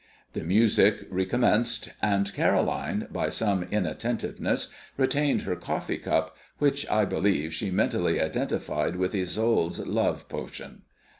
[0.33, 7.53] The music recommenced, and Caroline, by some inattentiveness, retained her coffee cup, which I believe
[7.53, 10.81] she mentally identified with Isolde's love potion.